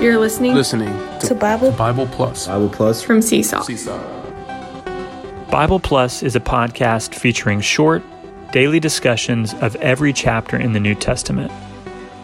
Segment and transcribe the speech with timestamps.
[0.00, 2.46] You're listening, listening to, to Bible Bible Plus.
[2.46, 3.60] Bible Plus from Seesaw.
[3.60, 3.98] Seesaw.
[5.50, 8.02] Bible Plus is a podcast featuring short,
[8.50, 11.52] daily discussions of every chapter in the New Testament.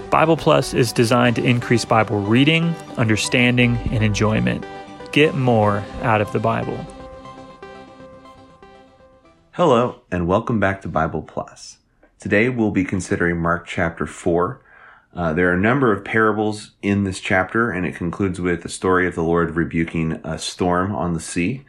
[0.09, 4.65] Bible Plus is designed to increase Bible reading, understanding, and enjoyment.
[5.13, 6.79] Get more out of the Bible.
[9.51, 11.77] Hello, and welcome back to Bible Plus.
[12.21, 14.63] Today we'll be considering Mark chapter 4.
[15.17, 18.69] Uh, there are a number of parables in this chapter, and it concludes with the
[18.69, 21.65] story of the Lord rebuking a storm on the sea.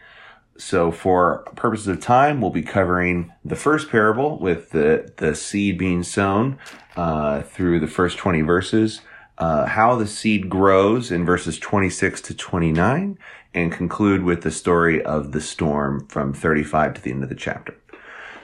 [0.57, 5.77] So, for purposes of time, we'll be covering the first parable with the, the seed
[5.77, 6.59] being sown
[6.97, 9.01] uh, through the first 20 verses,
[9.37, 13.17] uh, how the seed grows in verses 26 to 29,
[13.53, 17.35] and conclude with the story of the storm from 35 to the end of the
[17.35, 17.75] chapter.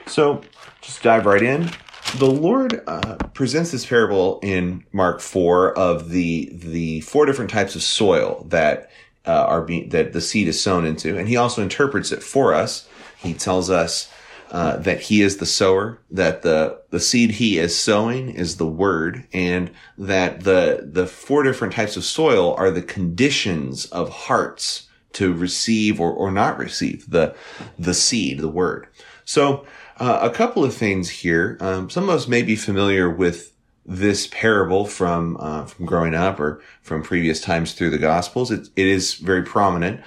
[0.06, 0.40] So,
[0.80, 1.68] just dive right in
[2.18, 7.74] the Lord uh, presents this parable in Mark four of the the four different types
[7.74, 8.90] of soil that
[9.26, 12.54] uh, are being that the seed is sown into, and He also interprets it for
[12.54, 12.88] us.
[13.18, 14.12] He tells us
[14.50, 18.66] uh, that He is the sower, that the the seed He is sowing is the
[18.66, 24.88] Word, and that the the four different types of soil are the conditions of hearts
[25.14, 27.34] to receive or, or not receive the
[27.78, 28.86] the seed, the Word.
[29.24, 29.66] So
[29.98, 31.56] uh, a couple of things here.
[31.60, 33.52] Um, some of us may be familiar with
[33.86, 38.50] this parable from uh, from growing up or from previous times through the Gospels.
[38.50, 40.00] It, it is very prominent.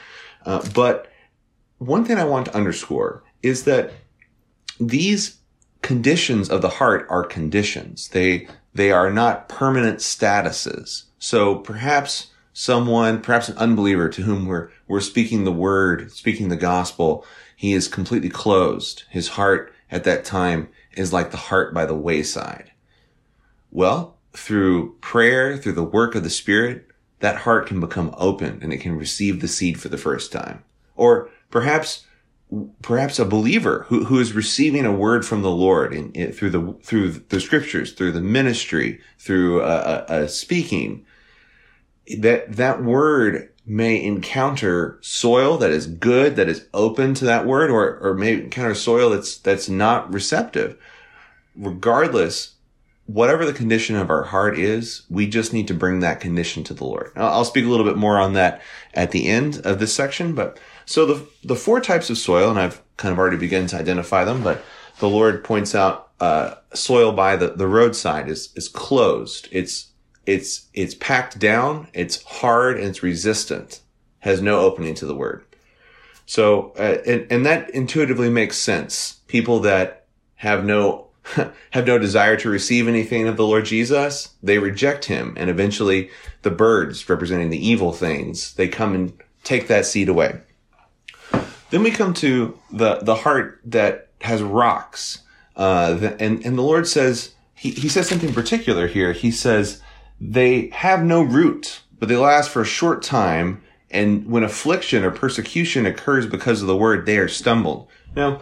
[0.45, 1.11] Uh, but
[1.77, 3.91] one thing I want to underscore is that
[4.79, 5.37] these
[5.81, 8.09] conditions of the heart are conditions.
[8.09, 11.03] They they are not permanent statuses.
[11.19, 16.55] So perhaps someone, perhaps an unbeliever to whom we're we're speaking the word, speaking the
[16.55, 19.03] gospel, he is completely closed.
[19.09, 22.71] His heart at that time is like the heart by the wayside.
[23.71, 26.87] Well, through prayer, through the work of the Spirit,
[27.19, 30.63] that heart can become open and it can receive the seed for the first time.
[30.95, 32.05] Or perhaps,
[32.81, 36.51] perhaps a believer who, who is receiving a word from the Lord in, in through
[36.51, 41.05] the, through the scriptures, through the ministry, through a, a, a speaking,
[42.19, 47.69] that, that word may encounter soil that is good, that is open to that word,
[47.69, 50.77] or, or may encounter soil that's, that's not receptive.
[51.55, 52.53] Regardless,
[53.07, 56.73] whatever the condition of our heart is, we just need to bring that condition to
[56.73, 57.11] the Lord.
[57.15, 58.61] I'll speak a little bit more on that
[58.93, 62.59] at the end of this section, but so the, the four types of soil, and
[62.59, 64.63] I've kind of already begun to identify them, but
[64.99, 69.47] the Lord points out, uh, soil by the, the roadside is, is closed.
[69.51, 69.91] It's
[70.27, 73.79] it's it's packed down, it's hard, and it's resistant.
[74.19, 75.43] Has no opening to the word.
[76.25, 79.21] So, uh, and and that intuitively makes sense.
[79.27, 80.05] People that
[80.35, 81.07] have no
[81.71, 86.09] have no desire to receive anything of the Lord Jesus, they reject him, and eventually
[86.41, 89.13] the birds representing the evil things they come and
[89.45, 90.41] take that seed away.
[91.69, 95.19] Then we come to the the heart that has rocks,
[95.55, 99.13] uh, the, and and the Lord says he he says something particular here.
[99.13, 99.81] He says
[100.19, 103.61] they have no root, but they last for a short time.
[103.89, 107.87] And when affliction or persecution occurs because of the word, they are stumbled.
[108.15, 108.41] Now,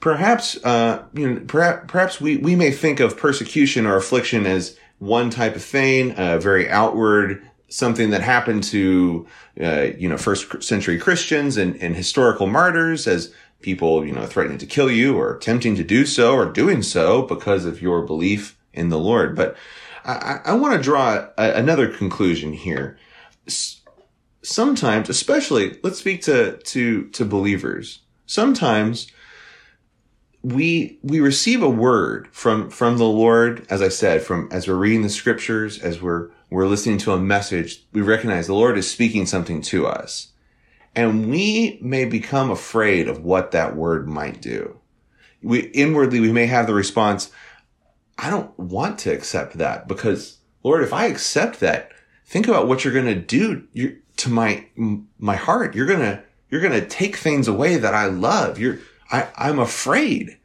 [0.00, 4.76] perhaps, uh, you know, perhaps, perhaps we, we may think of persecution or affliction as
[4.98, 9.26] one type of thing, uh, very outward, something that happened to,
[9.60, 13.32] uh, you know, first century Christians and, and historical martyrs as
[13.62, 17.22] people, you know, threatening to kill you or attempting to do so or doing so
[17.22, 19.34] because of your belief in the Lord.
[19.34, 19.56] But
[20.04, 22.98] I, I want to draw a, another conclusion here.
[24.42, 28.00] Sometimes, especially, let's speak to, to, to believers.
[28.26, 29.06] Sometimes
[30.42, 34.74] we, we receive a word from, from the Lord, as I said, from, as we're
[34.74, 38.90] reading the scriptures, as we're, we're listening to a message, we recognize the Lord is
[38.90, 40.28] speaking something to us.
[40.94, 44.78] And we may become afraid of what that word might do.
[45.42, 47.30] We, inwardly, we may have the response,
[48.18, 51.92] I don't want to accept that because Lord, if I accept that,
[52.24, 54.66] think about what you're going to do to my,
[55.18, 55.74] my heart.
[55.74, 58.58] You're going to, you're going to take things away that I love.
[58.58, 58.78] You're,
[59.10, 60.38] I, I'm afraid.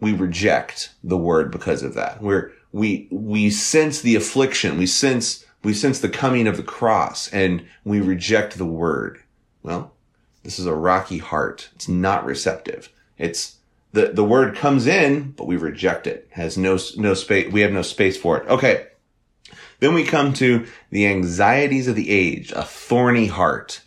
[0.00, 2.22] We reject the word because of that.
[2.22, 4.78] We're, we, we sense the affliction.
[4.78, 9.20] We sense, we sense the coming of the cross and we reject the word.
[9.62, 9.92] Well,
[10.44, 11.70] this is a rocky heart.
[11.74, 12.92] It's not receptive.
[13.16, 13.56] It's,
[13.92, 16.28] the, the word comes in, but we reject it.
[16.32, 17.52] Has no, no space.
[17.52, 18.48] We have no space for it.
[18.48, 18.86] Okay.
[19.80, 23.80] Then we come to the anxieties of the age, a thorny heart.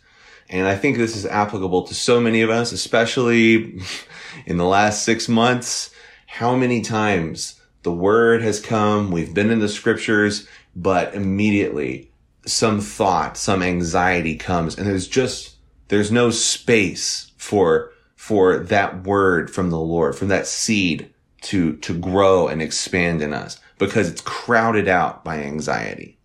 [0.48, 3.80] And I think this is applicable to so many of us, especially
[4.46, 5.90] in the last six months.
[6.26, 12.10] How many times the word has come, we've been in the scriptures, but immediately
[12.46, 15.56] some thought, some anxiety comes and there's just,
[15.88, 17.91] there's no space for,
[18.22, 23.32] for that word from the Lord, from that seed to, to grow and expand in
[23.32, 26.16] us because it's crowded out by anxiety.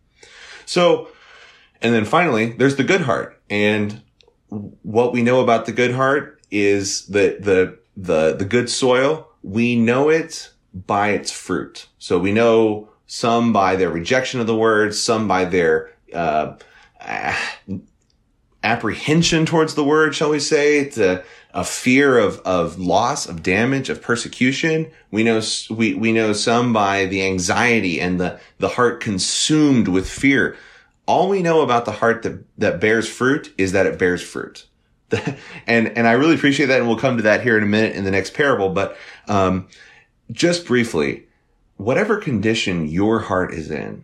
[0.67, 1.07] So,
[1.81, 3.41] and then finally, there's the good heart.
[3.49, 4.03] And
[4.83, 9.75] what we know about the good heart is that the, the, the good soil, we
[9.75, 11.87] know it by its fruit.
[11.97, 16.57] So we know some by their rejection of the word, some by their, uh,
[18.63, 20.79] apprehension towards the word, shall we say?
[20.79, 20.97] It's
[21.57, 24.91] a, fear of, of loss, of damage, of persecution.
[25.09, 30.07] We know, we, we know some by the anxiety and the, the heart consumed with
[30.07, 30.55] fear.
[31.07, 34.67] All we know about the heart that, that bears fruit is that it bears fruit.
[35.67, 36.79] and, and I really appreciate that.
[36.79, 38.69] And we'll come to that here in a minute in the next parable.
[38.69, 38.95] But,
[39.27, 39.67] um,
[40.31, 41.25] just briefly,
[41.77, 44.03] whatever condition your heart is in,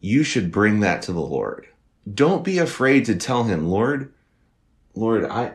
[0.00, 1.66] you should bring that to the Lord.
[2.12, 4.12] Don't be afraid to tell him, Lord,
[4.94, 5.54] Lord, I,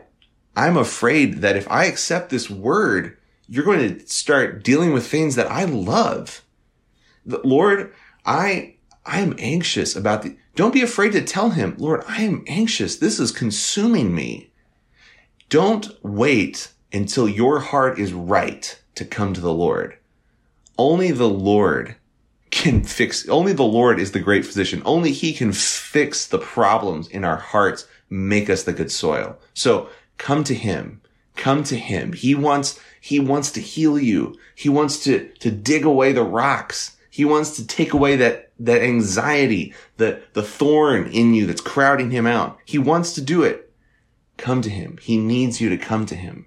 [0.56, 3.16] I'm afraid that if I accept this word,
[3.48, 6.42] you're going to start dealing with things that I love.
[7.24, 7.92] Lord,
[8.24, 12.44] I, I am anxious about the, don't be afraid to tell him, Lord, I am
[12.46, 12.96] anxious.
[12.96, 14.50] This is consuming me.
[15.48, 19.96] Don't wait until your heart is right to come to the Lord.
[20.78, 21.96] Only the Lord
[22.50, 24.82] can fix, only the Lord is the great physician.
[24.84, 29.38] Only he can fix the problems in our hearts, make us the good soil.
[29.54, 29.88] So
[30.20, 31.00] come to him.
[31.34, 32.12] Come to him.
[32.12, 34.36] He wants, he wants to heal you.
[34.54, 36.96] He wants to, to dig away the rocks.
[37.08, 42.10] He wants to take away that, that anxiety, the, the thorn in you that's crowding
[42.10, 42.58] him out.
[42.66, 43.72] He wants to do it.
[44.36, 44.98] Come to him.
[45.00, 46.46] He needs you to come to him.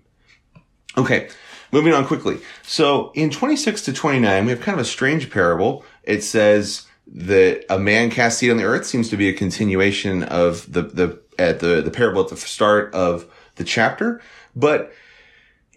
[0.95, 1.29] Okay.
[1.71, 2.37] Moving on quickly.
[2.61, 5.83] So in 26 to 29, we have kind of a strange parable.
[6.03, 10.21] It says that a man cast seed on the earth seems to be a continuation
[10.21, 14.21] of the, the, at the, the parable at the start of the chapter,
[14.55, 14.93] but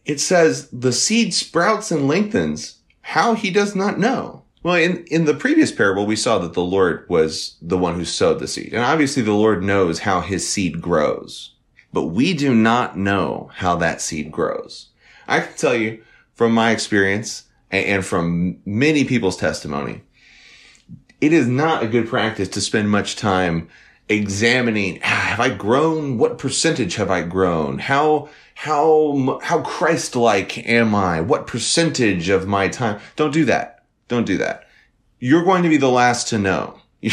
[0.05, 2.79] it says the seed sprouts and lengthens.
[3.03, 4.43] How he does not know.
[4.63, 8.05] Well, in, in the previous parable, we saw that the Lord was the one who
[8.05, 8.73] sowed the seed.
[8.73, 11.55] And obviously the Lord knows how his seed grows,
[11.93, 14.89] but we do not know how that seed grows.
[15.29, 16.03] I can tell you
[16.35, 20.03] from my experience and from many people's testimony,
[21.21, 23.69] it is not a good practice to spend much time
[24.09, 26.19] examining, ah, have I grown?
[26.19, 27.79] What percentage have I grown?
[27.79, 31.21] How, how, how Christ-like am I?
[31.21, 33.01] What percentage of my time?
[33.17, 33.85] Don't do that.
[34.09, 34.69] Don't do that.
[35.19, 36.81] You're going to be the last to know.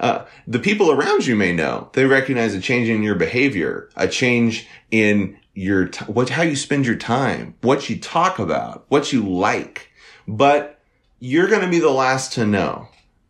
[0.00, 1.90] uh, the people around you may know.
[1.92, 6.56] They recognize a change in your behavior, a change in your t- what how you
[6.56, 9.90] spend your time, what you talk about, what you like.
[10.26, 10.80] But
[11.18, 12.88] you're going to be the last to know.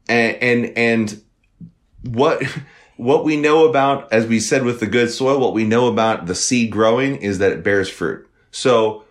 [0.08, 1.22] And and and
[2.04, 2.42] what
[2.98, 6.26] what we know about as we said with the good soil, what we know about
[6.26, 8.28] the seed growing is that it bears fruit.
[8.50, 9.04] So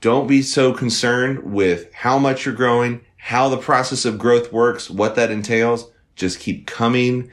[0.00, 4.88] don't be so concerned with how much you're growing, how the process of growth works,
[4.88, 5.90] what that entails.
[6.16, 7.30] Just keep coming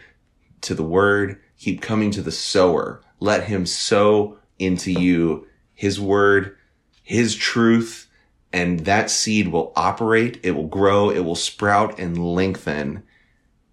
[0.62, 3.02] to the word, keep coming to the sower.
[3.22, 6.58] Let him sow into you his word,
[7.04, 8.10] his truth,
[8.52, 13.04] and that seed will operate, it will grow, it will sprout and lengthen,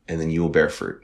[0.07, 1.03] and then you will bear fruit.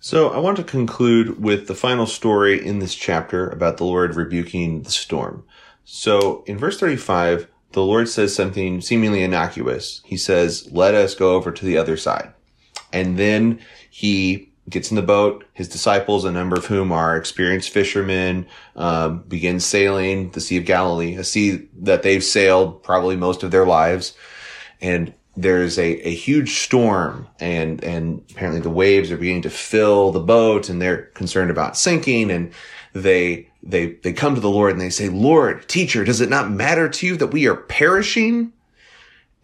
[0.00, 4.14] So I want to conclude with the final story in this chapter about the Lord
[4.14, 5.44] rebuking the storm.
[5.84, 10.00] So in verse 35, the Lord says something seemingly innocuous.
[10.04, 12.32] He says, let us go over to the other side.
[12.92, 15.44] And then he gets in the boat.
[15.52, 20.64] His disciples, a number of whom are experienced fishermen, um, begin sailing the Sea of
[20.64, 24.14] Galilee, a sea that they've sailed probably most of their lives.
[24.80, 30.10] And there's a, a huge storm and, and apparently the waves are beginning to fill
[30.10, 32.52] the boat and they're concerned about sinking and
[32.92, 36.50] they, they, they come to the Lord and they say, Lord, teacher, does it not
[36.50, 38.52] matter to you that we are perishing?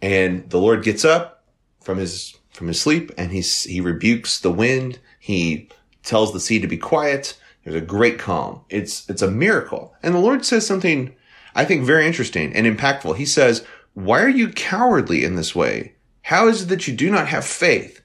[0.01, 1.45] And the Lord gets up
[1.79, 5.69] from his, from his sleep and he's, he rebukes the wind he
[6.03, 7.37] tells the sea to be quiet.
[7.63, 8.61] There's a great calm.
[8.69, 9.95] It's, it's a miracle.
[10.03, 11.15] And the Lord says something
[11.55, 13.15] I think very interesting and impactful.
[13.15, 15.93] He says, why are you cowardly in this way?
[16.23, 18.01] How is it that you do not have faith?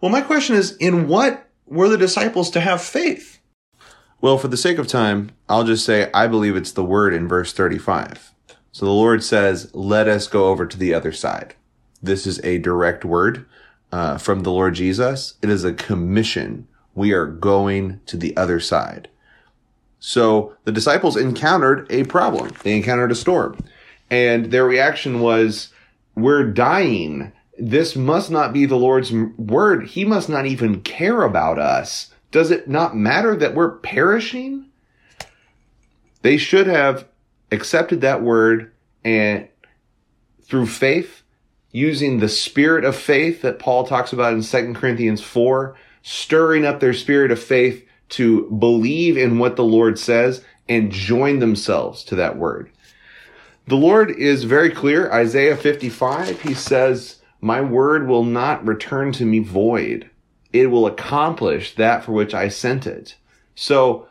[0.00, 3.40] Well, my question is, in what were the disciples to have faith?
[4.20, 7.26] Well, for the sake of time, I'll just say I believe it's the word in
[7.26, 8.34] verse 35.
[8.70, 11.54] So the Lord says, let us go over to the other side.
[12.02, 13.46] This is a direct word
[13.92, 15.34] uh, from the Lord Jesus.
[15.40, 16.68] It is a commission.
[16.94, 19.08] We are going to the other side.
[20.00, 22.52] So the disciples encountered a problem.
[22.62, 23.58] They encountered a storm
[24.14, 25.70] and their reaction was,
[26.14, 27.32] we're dying.
[27.58, 29.88] this must not be the Lord's word.
[29.88, 32.12] He must not even care about us.
[32.30, 34.66] Does it not matter that we're perishing?
[36.22, 37.08] They should have
[37.50, 38.72] accepted that word
[39.04, 39.48] and
[40.42, 41.22] through faith,
[41.72, 46.78] using the spirit of faith that Paul talks about in 2 Corinthians 4, stirring up
[46.78, 52.14] their spirit of faith to believe in what the Lord says and join themselves to
[52.14, 52.70] that word.
[53.66, 55.10] The Lord is very clear.
[55.10, 60.10] Isaiah 55, he says, My word will not return to me void.
[60.52, 63.16] It will accomplish that for which I sent it.
[63.54, 64.06] So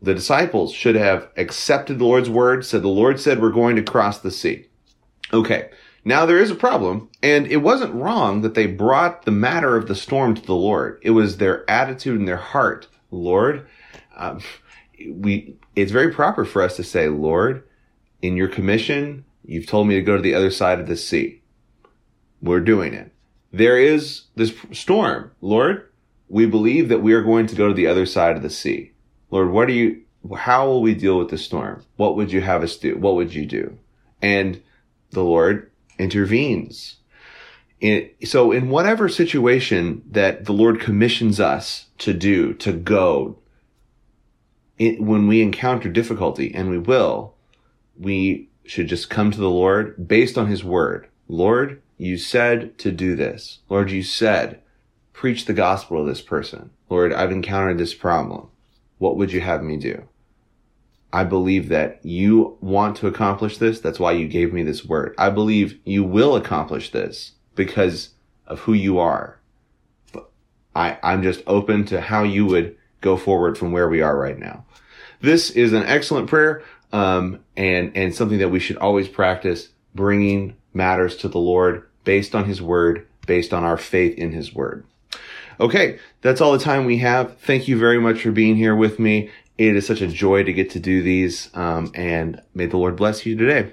[0.00, 3.82] the disciples should have accepted the Lord's word, said the Lord said we're going to
[3.82, 4.66] cross the sea.
[5.32, 5.70] Okay.
[6.04, 9.86] Now there is a problem, and it wasn't wrong that they brought the matter of
[9.86, 10.98] the storm to the Lord.
[11.02, 12.88] It was their attitude and their heart.
[13.12, 13.66] Lord,
[14.16, 14.40] um,
[15.08, 17.62] we, it's very proper for us to say, Lord,
[18.22, 21.42] in your commission, you've told me to go to the other side of the sea.
[22.40, 23.12] We're doing it.
[23.52, 25.32] There is this storm.
[25.40, 25.90] Lord,
[26.28, 28.92] we believe that we are going to go to the other side of the sea.
[29.30, 30.02] Lord, what are you,
[30.36, 31.84] how will we deal with the storm?
[31.96, 32.96] What would you have us do?
[32.96, 33.78] What would you do?
[34.22, 34.62] And
[35.10, 36.96] the Lord intervenes.
[37.80, 43.38] In, so in whatever situation that the Lord commissions us to do, to go,
[44.78, 47.34] it, when we encounter difficulty, and we will,
[47.98, 51.08] we should just come to the Lord based on his word.
[51.28, 53.60] Lord, you said to do this.
[53.68, 54.60] Lord, you said,
[55.12, 56.70] preach the gospel to this person.
[56.88, 58.48] Lord, I've encountered this problem.
[58.98, 60.08] What would you have me do?
[61.12, 63.80] I believe that you want to accomplish this.
[63.80, 65.14] That's why you gave me this word.
[65.18, 68.10] I believe you will accomplish this because
[68.46, 69.38] of who you are.
[70.12, 70.30] But
[70.74, 74.38] I, I'm just open to how you would go forward from where we are right
[74.38, 74.64] now.
[75.20, 80.56] This is an excellent prayer, um, and, and something that we should always practice bringing
[80.74, 84.84] matters to the Lord based on his word, based on our faith in his word.
[85.60, 87.38] Okay, that's all the time we have.
[87.38, 89.30] Thank you very much for being here with me.
[89.58, 92.96] It is such a joy to get to do these, um, and may the Lord
[92.96, 93.72] bless you today.